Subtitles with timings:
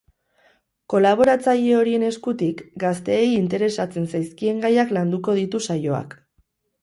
[0.93, 6.19] Kolaboratzaile horien eskutik, gazteei interesatzen zaizkien gaiak landuko ditu saioak.